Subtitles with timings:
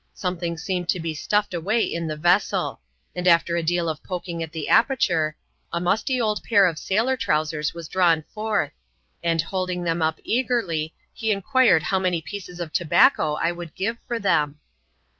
[0.15, 2.79] Something seemed to be stuffed away in the vessel;
[3.15, 5.37] and after a deal of poking at the aperture,
[5.71, 8.73] a musty old pair of s&ilor trowsers was drawn forth;
[9.23, 13.99] and, holding them up eagerly, he inquired how many pieces of tobacco I would give
[14.07, 14.59] for them